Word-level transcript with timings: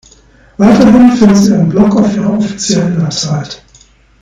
Weiterhin 0.57 1.11
führt 1.11 1.37
sie 1.37 1.53
ein 1.53 1.69
Blog 1.69 1.95
auf 1.95 2.15
ihrer 2.15 2.33
offiziellen 2.35 2.99
Website. 3.03 3.63